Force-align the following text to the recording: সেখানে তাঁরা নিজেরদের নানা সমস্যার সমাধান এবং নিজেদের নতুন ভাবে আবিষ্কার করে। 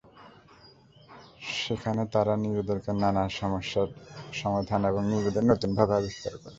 সেখানে 1.57 2.01
তাঁরা 2.13 2.33
নিজেরদের 2.37 2.79
নানা 3.01 3.23
সমস্যার 3.39 3.87
সমাধান 4.33 4.81
এবং 4.85 5.01
নিজেদের 5.13 5.43
নতুন 5.51 5.69
ভাবে 5.77 5.93
আবিষ্কার 5.95 6.33
করে। 6.33 6.49